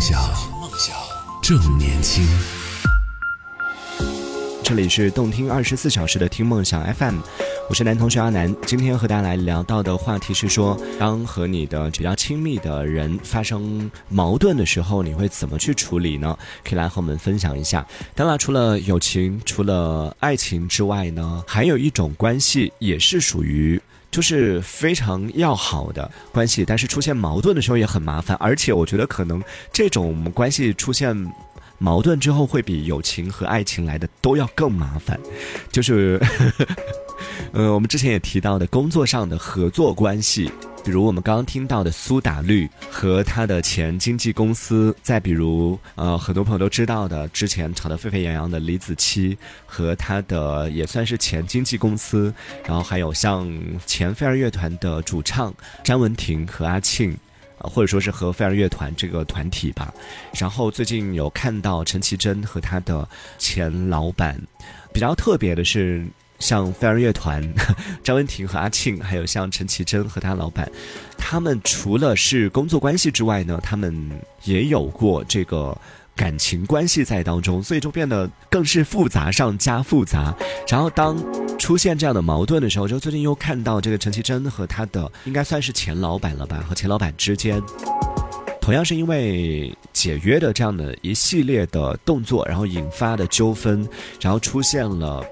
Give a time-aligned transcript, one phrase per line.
[0.00, 0.18] 想，
[0.60, 0.96] 梦想
[1.42, 2.26] 正年轻。
[4.70, 7.18] 这里是动听二十四小时的听梦想 FM，
[7.68, 8.54] 我是男同学阿南。
[8.64, 16.38] 今天和大家来聊到的话题是说，当和你的比较亲密的人发生矛盾的时候，你会怎么去处理呢？
[16.62, 17.84] 可以来和我们分享一下。
[18.14, 23.82] 当然，除了友情、除了爱情之外呢，还有一种关系也是属于。
[24.12, 29.40] 就是非常要好的关系，但是出现矛盾的时候也很麻烦，而且我觉得可能
[29.72, 31.16] 这种关系出现
[31.82, 35.18] 矛盾之后，会比友情和爱情来的都要更麻烦。
[35.72, 36.20] 就是，
[37.52, 40.52] 呃，我们之前也提到的工作上的合作关系。
[40.82, 52.32] 比如我们刚刚听到的苏打绿和他的前经纪公司，再比如呃很多朋友都知道的之前炒得沸沸扬扬的李子柒和他的也算是前经纪公司，
[52.64, 53.46] 然后还有像
[53.84, 55.52] 前飞儿乐团的主唱
[55.84, 57.14] 张文婷和阿庆，
[57.60, 59.92] 或者说是和飞儿乐团这个团体吧。
[60.34, 64.40] 然后最近有看到陈绮贞和他的前老板，
[64.92, 66.04] 比较特别的是。
[66.40, 67.46] 像飞儿乐团，
[68.02, 70.66] 张文婷和阿庆，还有像陈绮贞和她老板，
[71.18, 73.94] 他们除了是工作关系之外呢，他们
[74.44, 75.78] 也有过这个
[76.16, 80.34] 感情关系在当中，所以就变得更是复杂上加复杂。
[80.68, 81.16] 然后当
[81.58, 87.62] 出现这样的矛盾的时候，就最近又看到这个陈绮贞和他的应该算是前老板了吧，和前老板之间，
[88.60, 93.88] 同样是因为解约的这样的一系列的动作，然后引发的纠纷，
[94.20, 95.24] 然后出现了。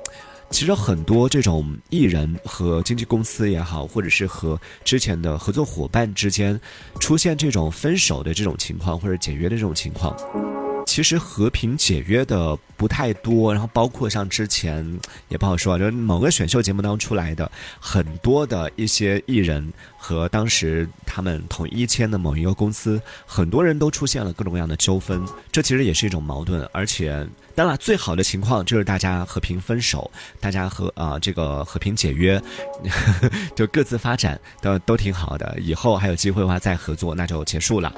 [0.50, 6.58] 其实很多这种艺人和经纪公司也好，或者是和之前的合作伙伴之间
[6.98, 10.16] 出现这种分手的这种情况，或者解约的这种情况。
[10.88, 25.22] 其实和平解约的不太多，然后包括像之前也不好说，就某个选秀节目当中出来的很多的一些艺人和当时他们统一签的某一个公司，很多人都出现了各种各样的纠纷，
[25.52, 26.66] 这其实也是一种矛盾。
[26.72, 32.42] 而且当然最好的情况就是大家和平分手，大家和啊这个和平解约，
[33.54, 37.94] 就各自发展都都挺好的，以后还有机会的话再合作，那就结束了。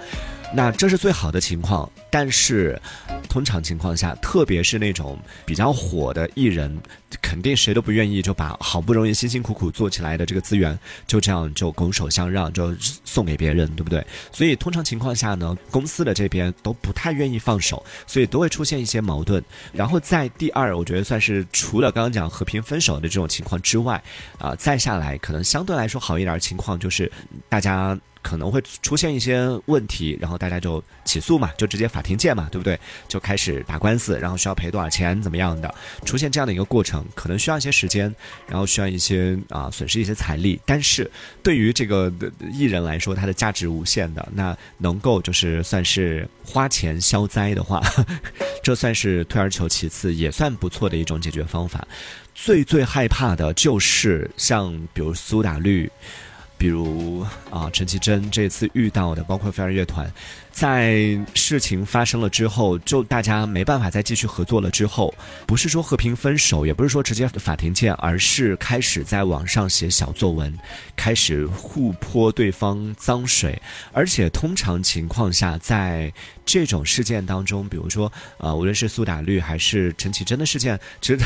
[0.53, 2.81] 那这是最好的情况，但是，
[3.29, 5.17] 通常情况下，特别是那种
[5.47, 6.77] 比较火的艺人，
[7.21, 14.05] 肯定谁都不愿意就把好不容易辛辛苦苦做起来的这个资源就这样就拱手相让，就送给别人，对不对？
[14.33, 19.43] 所以通常情况下呢，公司的这边都不太愿意放手，所以都会出现一些矛盾。
[19.73, 24.03] 然后在第二，我觉得算是除了刚刚讲和平分手的这种情况之外，
[24.39, 27.11] 啊，再下来可能相对来说好一点的情况就是
[27.49, 27.99] 大家。
[28.23, 32.79] 可能会出现一些问题，然后大家就起诉嘛，就直接法庭见嘛，对不对？
[33.09, 35.75] 就开始打官司，然后需要赔多少钱，怎么样的？
[36.05, 38.15] 出现这样的一个过程，可能需要一些时间，
[38.47, 40.61] 然后需要一些啊损失一些财力。
[40.65, 41.11] 但是
[41.43, 42.13] 对于这个
[42.53, 47.83] 艺人来说，他的价值无限的，那能够就是算是花钱消灾的话，
[48.63, 51.87] 这算是退而求其次，也算不错的一种解决方法。
[52.35, 55.91] 最最害怕的就是像比如苏打绿。
[56.61, 60.13] 比如啊，陈绮贞这次遇到的，包括飞儿乐团。
[60.53, 64.71] 在事情发生了之后，就大家没办法再继续合作了。
[64.71, 65.15] 之后，
[65.47, 70.55] 不是说和平分手，也不是说直接法庭见，而是开始在网上写小作文，
[70.95, 73.59] 开始互泼对方脏水。
[73.91, 76.13] 而且，通常情况下，在
[76.45, 81.25] 这种事件当中，比如说，呃，无论是苏打绿还是陈绮贞的事件，其实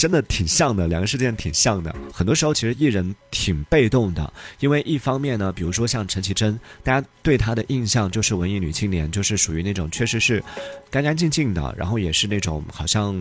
[0.00, 1.94] 真的挺像的，两个事件挺像的。
[2.10, 8.58] 很多时候，其实艺人挺被动的，因为一方面呢，比如说像陈绮贞，大家对她的印象就是文艺。
[8.58, 10.42] 女青年就是属于那种确实是
[10.90, 13.14] 干干净净的，然后也是那种好像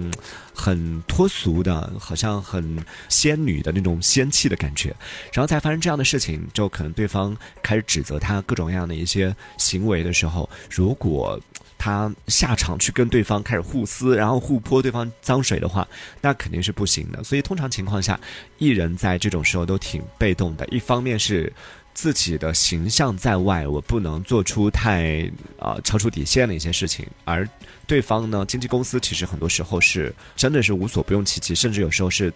[0.54, 4.96] 很脱俗的，好像很仙女的那种仙气的感觉。
[5.34, 11.38] 然后在发生这样的事情，就可能对方开始指责她各种各样的一些行为的时候，如果
[11.80, 15.88] 他下场去跟对方开始互撕，然后互泼对方脏水的话，
[16.22, 17.24] 那肯定是不行的。
[17.24, 18.20] 所以通常情况下，
[18.60, 20.68] 艺人在这种时候都挺被动的。
[20.68, 21.52] 一方面是。
[21.92, 25.30] 自己的形象在外，我不能做出太
[25.60, 27.46] 啊超出底线的一些事情，而
[27.86, 32.32] 对方呢，经纪公司其实很多时候是真的是无所不用其极，甚至有时候是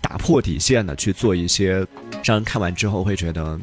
[0.00, 1.86] 打破底线的去做一些
[2.24, 3.60] 让人看完之后会觉得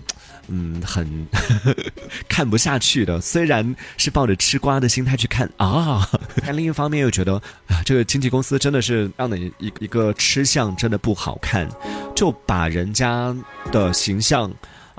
[0.52, 1.26] 嗯很
[2.28, 3.20] 看不下去的。
[3.22, 6.08] 虽然是抱着吃瓜的心态去看啊，
[6.46, 7.36] 但另一方面又觉得
[7.68, 11.68] 啊这个经纪公司真的是让的一一个吃相真的不好看，
[12.16, 13.36] 就把人家
[13.72, 14.52] 的形象。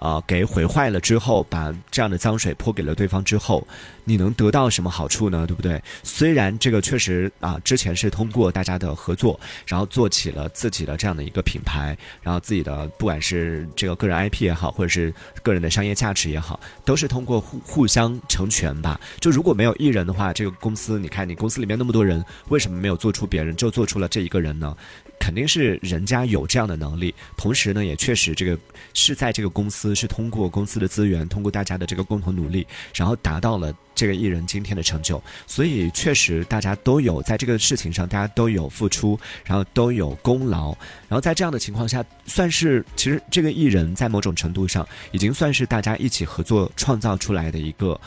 [0.02, 3.64] 啊给毁坏了之后，把这样的脏水泼给了对方之后，
[4.02, 5.46] 你能得到什么好处呢？
[5.46, 5.80] 对不对？
[6.02, 19.00] 虽然这个确实啊，之前是通过大家的合作，然后做起了自己的这样的一个品牌，然后自己的不管是这个个人 IP 也好，或者是个人的商业价值也好，都是通过互互相成全吧。
[19.20, 24.76] 就如果没有艺人的话，这个公司，你看你公司里面那么多人，为什么没有做出别人，就做出了这一个人呢？
[25.22, 28.58] 肯定是人家有这样的能力，同时呢，也确实这个
[28.92, 35.22] 是在这个公司是通过公司的资源，通过大家的这个共同努力，然后达到了这个艺人今天的成就。
[35.46, 40.70] 所以确实大家都有在这个事情上，大家都有付出，然后都有功劳。
[41.08, 47.98] 然后在这样的情况下，算是其实这个艺人，在某种程度上已经算是大家一起合作创造出来的一个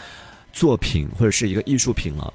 [0.51, 2.33] 作品或者是一个艺术品了。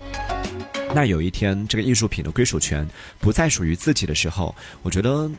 [0.94, 2.86] 那有一天，这个艺术品的归属权
[3.18, 5.30] 不再属于自己的时候，我觉得，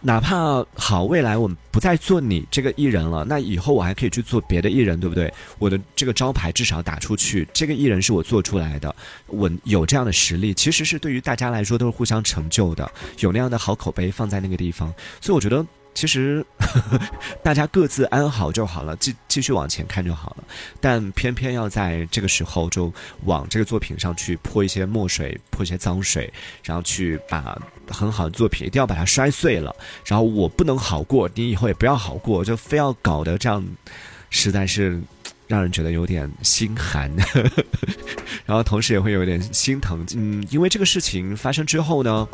[0.00, 5.32] 哪怕好，未来我们不再做你这个艺人了，那以后我还可以去做别的艺人，对不对？
[5.58, 8.94] 我的这个招牌至少打出去，这个艺人是我做出来的，
[9.26, 15.64] 我有这样的实力，其实是对于大家来说都是互相成就的，有那样的好口碑放在那个地方，所以我觉得。
[15.96, 16.44] 其实，
[17.42, 20.44] 大家各自安好就好了，继继续往前看就好了。
[20.78, 22.92] 但偏偏要在这个时候就
[23.24, 26.30] 往这个作品上去泼一些墨水，泼一些脏水，
[26.62, 27.58] 然后去把
[27.88, 29.74] 很好的作品一定要把它摔碎了。
[30.04, 33.64] 然后我不能好过，你以后也不要好过，就非要搞得这样，
[34.28, 35.00] 实在是
[35.48, 37.10] 让人觉得有点心寒。
[38.44, 40.04] 然后同时也会有点心疼。
[40.14, 42.28] 嗯，因为这个事情发生之后呢。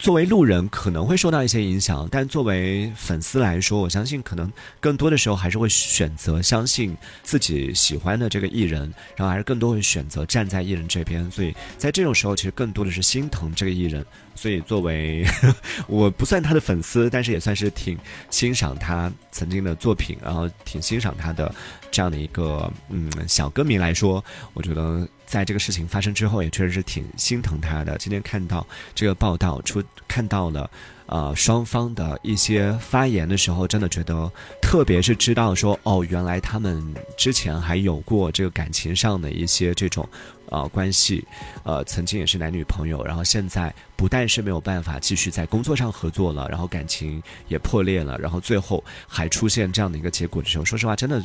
[0.00, 4.50] 作为路人可能会受到一些影响，但作为粉丝来说，我相信可能
[4.80, 8.80] 更多的时候还是会选择相信自己喜欢的这个艺人，
[9.14, 11.30] 然后还是更多会选择站在艺人这边。
[11.30, 14.04] 所以在这种时候，其实更多的是心疼这个艺人。
[14.34, 15.22] 所以作为
[15.86, 17.98] 我不算他的粉丝，但是也算是挺
[18.30, 21.54] 欣赏他曾经的作品，然后挺欣赏他的
[21.90, 24.24] 这样的一个嗯小歌迷来说，
[24.54, 25.06] 我觉得。
[25.30, 27.96] 在这个事情发生之后，也确实是挺心疼他的。
[27.98, 28.66] 今天看到
[28.96, 30.68] 这个报道出，看到了，
[31.06, 34.28] 呃，双方的一些发言的时候，真的觉得，
[34.60, 36.82] 特别是知道说，哦，原来他们
[37.16, 40.04] 之前还有过这个感情上的一些这种，
[40.46, 41.24] 呃，关系，
[41.62, 51.24] 呃，曾经也是男女朋友，然后现在不但是没有办法继续在工作上合作了，然后感情也破裂了，然后最后还出现这样的一个结果的时候，说实话，真的，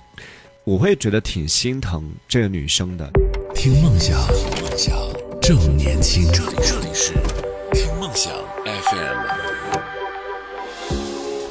[0.64, 3.10] 我会觉得挺心疼这个女生的。
[3.66, 4.16] 听梦想，
[4.62, 4.96] 梦想
[5.42, 6.32] 正年轻。
[6.32, 7.14] 这里这里是
[7.72, 8.32] 听梦想
[8.64, 9.26] FM。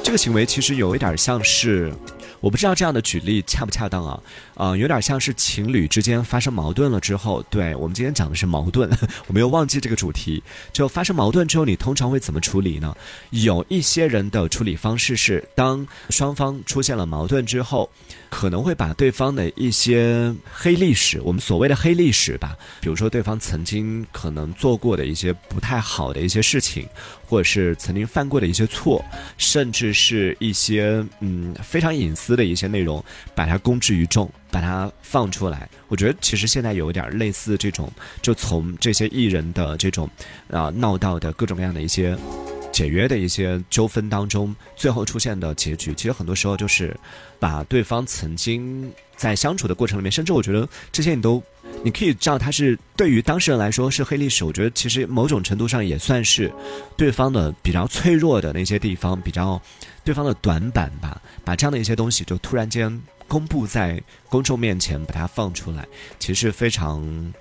[0.01, 1.91] 这个行为其实有一点像是。
[2.39, 4.19] 我不知道这样的举例恰不恰当啊？
[4.55, 8.89] 呃，有点像是情侣之间发生矛盾了之后，对我们今天讲的是矛盾，
[9.27, 10.41] 我没有忘记这个主题。
[10.71, 12.95] 就发生矛盾之后，你通常会怎么处理呢？
[13.31, 17.89] 有一些人的处理方式是，当双方出现了矛盾之后，
[18.29, 26.87] 可能会把对方的一些黑历史，我们所谓的黑历史吧，比如说对方曾经可能做过的一些不太好的一些事情。
[27.27, 29.03] 或者是曾经犯过的一些错，
[29.37, 35.69] 甚至是一些嗯非常隐私的一些内容，把它公之于众，把它放出来。
[35.87, 37.91] 我觉得其实现在有一点类似这种，
[38.21, 40.09] 就从这些艺人的这种
[40.49, 42.17] 啊闹到的各种各样的一些
[42.71, 46.95] 解约的一些纠纷当中，最后出现的结局，其实很多时候就是
[47.39, 51.41] 把对方曾经在相处的过程里面，甚至我觉得这些你都。
[51.85, 54.43] 你可以知道，他是对于当事人来说是黑历史。
[54.43, 56.51] 我觉得其实某种程度上也算是
[56.97, 59.61] 对方的比较脆弱的那些地方，比较
[60.03, 61.21] 对方的短板吧。
[61.43, 65.85] 把这样的一些东西就突然间公布在公众面前，把它放出来，
[66.17, 67.31] 其实非常。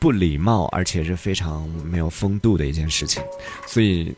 [0.00, 3.22] 不礼貌，而且是非常没有风度的一件事情，
[3.66, 4.12] 所以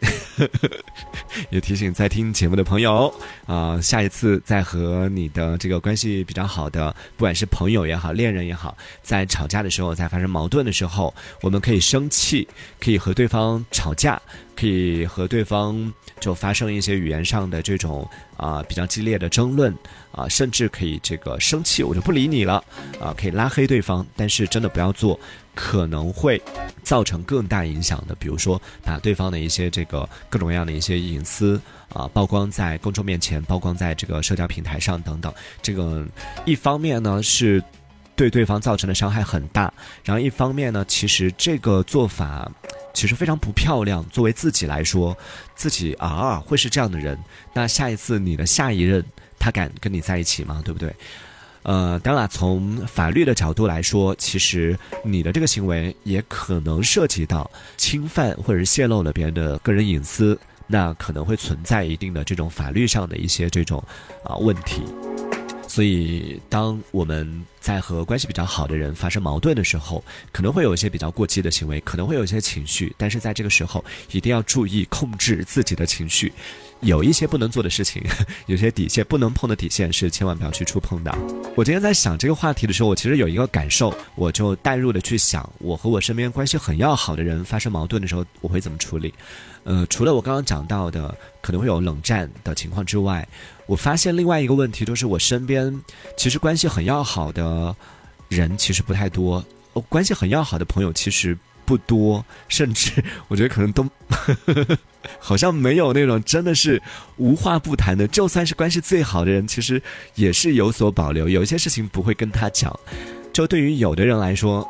[1.50, 3.12] 也提醒在听节目的朋友
[3.46, 12.46] 啊，下一次再和你的这个关系比较好的，不管是朋友也好，恋人也好，在吵架的时候，在发生矛盾的时候，我们可以生气，
[12.78, 14.22] 可以和对方吵架，
[14.62, 19.76] 可以和对方就发生一些语言上的这种啊比较激烈的争论
[20.12, 22.62] 啊，甚至可以这个生气，我就不理你了
[23.00, 25.19] 啊，可以拉黑对方，但是真的不要做。
[25.54, 26.40] 可能会
[26.83, 31.61] 造成更大影响的，比如说把对方的一些这个各种各样的一些隐私
[31.92, 35.31] 啊曝光在公众面前，曝光在这个社交平台上等等。
[35.61, 36.07] 这个
[36.47, 37.62] 一方面呢是
[38.14, 39.73] 对对方造成的伤害很大，
[40.04, 42.50] 然后一方面呢，其实这个做法
[42.92, 44.04] 其实非常不漂亮。
[44.11, 45.16] 作为自己来说，
[45.54, 47.19] 自己啊会是这样的人，
[47.54, 49.04] 那下一次你的下一任
[49.38, 50.61] 他敢跟你在一起吗？
[50.64, 50.95] 对不对？
[51.64, 63.83] 呃，当然，从法律的角度来说，其实你的这个行为也可能涉及到侵犯或者是泄露了别人的个人隐私，那可能会存在一定的这种法律上的一些这种
[64.25, 64.83] 啊问题。
[65.72, 76.30] 所以，当我们在和关系比较好的人发生矛盾的时候，可能会有一些比较过激的行为，可能会有一些情绪，但是在这个时候一定要注意控制自己的情绪。
[76.82, 78.02] 有一些不能做的事情，
[78.46, 81.16] 有些底线不能碰的底线是千万不要去触碰的。
[81.56, 89.14] 我今天在想这个话题的时候，我其实有一个感受，我就带入的去想，我和我身边关系很要好的人发生矛盾的时候，我会怎么处理？
[89.64, 93.26] 呃，除了我刚刚讲到的可能会有冷战的情况之外，
[93.66, 95.80] 我发现另外一个问题就是，我身边
[96.16, 97.74] 其实关系很要好的
[98.28, 99.44] 人其实不太多，
[99.88, 102.90] 关系很要好的朋友其实不多，甚至
[103.28, 103.87] 我觉得可能都。
[105.19, 106.81] 好像没有那种真的是
[107.16, 109.83] 无话不谈的，就算是关系最好的人，其实
[110.14, 112.73] 也是有所保留，有一些事情不会跟他讲。
[113.33, 114.64] 就对于有的人来说，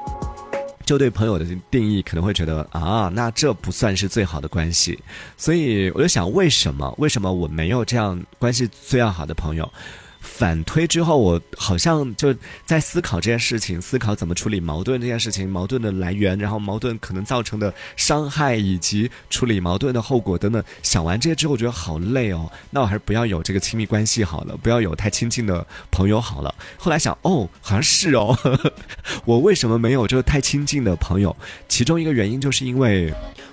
[0.87, 4.99] 就对朋友的定义可能会觉得啊，那这不算是最好的关系。
[5.37, 6.95] 所以我就想，为什么？
[6.97, 9.71] 为什么我没有这样关系最要好的朋友？
[10.23, 20.63] 反推之后，我好像就在思考这件事情，思考怎么处理矛盾这件事情，矛盾的来源，然后矛盾可能造成的伤害，以及处理矛盾的后果等等。
[20.83, 26.55] 想完这些之后，我觉得好累哦，那我还是不要有这个亲密关系好了，不要有太亲近的朋友好了。
[26.79, 28.39] 后来想，哦，好像是哦，
[29.25, 31.37] 我为什么没有这个太亲近的朋友？
[31.69, 33.13] 其中一个原因就是因为。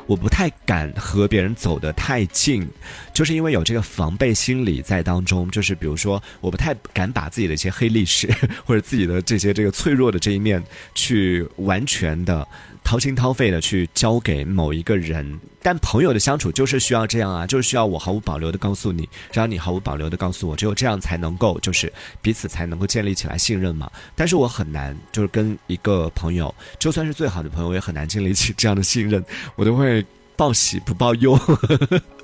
[0.09, 2.67] 我不太敢和别人走得太近，
[3.13, 5.47] 就是因为有这个防备心理在当中。
[5.51, 8.27] 就是比如说，我不太敢把自己的一些黑历史
[8.65, 10.63] 或者自己的这些这个脆弱的这一面
[10.95, 12.47] 去完全的。
[12.83, 23.89] 掏心掏肺的去交给某一个人，但朋友的相处就是需要这样啊，就是需要我毫无保留的告诉你，然后你毫无保留的告诉我，只有这样才能够，就是彼此才能够建立起来信任嘛。
[24.15, 29.23] 但是我很难，就是跟一个朋友，就算是最好的朋友，也很难建立起这样的信任，
[29.55, 30.05] 我都会。
[30.39, 31.37] 报喜不报忧，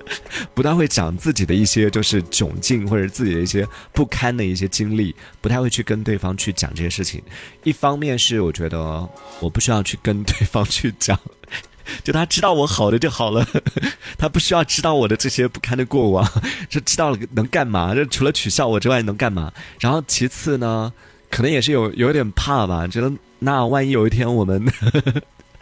[0.53, 7.21] 不太会讲自己的一些就是窘境或者自己的一些不堪的一些经历，不太会去跟对方去讲这些事情。
[7.63, 9.07] 一方面是我觉得
[9.39, 11.19] 我不需要去跟对方去讲，
[12.03, 13.47] 就他知道我好的就好了，
[14.17, 16.25] 他不需要知道我的这些不堪的过往，
[16.69, 17.93] 就知道了能干嘛？
[17.95, 19.51] 就除了取笑我之外能干嘛？
[19.79, 20.91] 然后其次呢，
[21.29, 24.63] 可能也是有有点怕吧，觉得那万一有一天我们。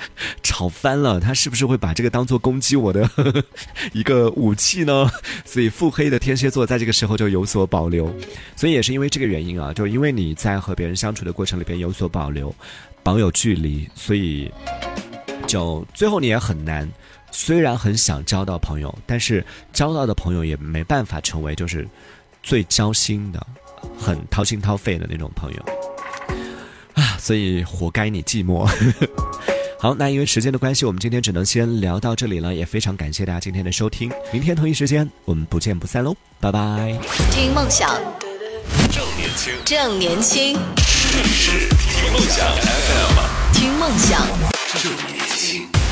[0.43, 3.09] 吵翻了，他是不是会把这个当做攻击我的
[3.93, 5.09] 一个武器呢？
[5.45, 8.13] 所以腹黑的天蝎座在这个时候就有所保留，
[8.55, 12.53] 所以也是因为这个原因啊，就因为你在和别人相处的过程里边有所保留，
[13.01, 14.51] 保有距离，所以
[15.47, 16.89] 就最后你也很难。
[17.35, 21.87] 虽然很想交到朋友，但是交到的朋友也没办法成为就是
[22.43, 23.43] 最交心的、
[23.97, 25.65] 很掏心掏肺的那种朋友
[26.93, 28.69] 啊，所以活该你寂寞。
[29.83, 32.55] 好，那因为时间的关系，我们今天只能先聊到这里了。
[32.55, 36.97] 也非常感谢大家今天的收听，明天同一时间我们不见不散喽，拜拜。
[37.31, 37.89] 听梦想，
[38.89, 40.57] 正年轻，正年轻，
[41.11, 44.25] 这里是听梦想 FM，听梦想，
[44.81, 45.82] 正年轻。